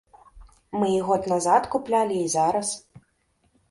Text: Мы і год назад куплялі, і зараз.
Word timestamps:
Мы 0.77 0.87
і 0.95 1.03
год 1.11 1.29
назад 1.33 1.71
куплялі, 1.77 2.15
і 2.25 2.37
зараз. 2.41 2.77